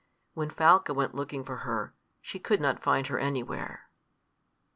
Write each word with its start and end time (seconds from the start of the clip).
When 0.33 0.49
Falca 0.49 0.95
went 0.95 1.13
looking 1.13 1.43
for 1.43 1.57
her, 1.57 1.93
she 2.23 2.39
could 2.39 2.59
not 2.59 2.81
find 2.81 3.05
her 3.05 3.19
anywhere. 3.19 3.87